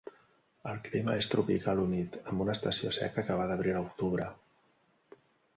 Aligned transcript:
El 0.71 0.79
clima 0.87 1.17
és 1.23 1.27
tropical 1.33 1.83
humit 1.83 2.17
amb 2.31 2.45
una 2.45 2.57
estació 2.57 2.95
seca 2.99 3.27
que 3.29 3.37
va 3.43 3.47
d'abril 3.53 3.81
a 3.81 3.85
octubre. 3.89 4.31